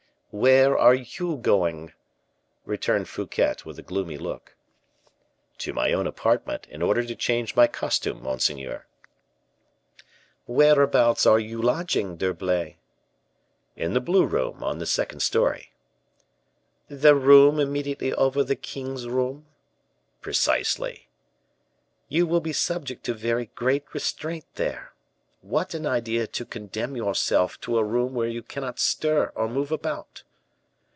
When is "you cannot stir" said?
28.27-29.31